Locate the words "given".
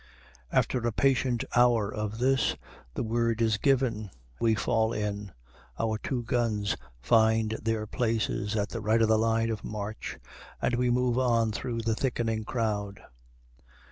3.57-4.09